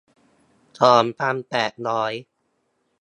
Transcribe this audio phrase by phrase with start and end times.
[0.79, 2.13] สองพันแปดร้อย